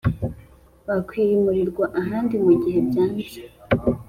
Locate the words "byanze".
2.87-3.39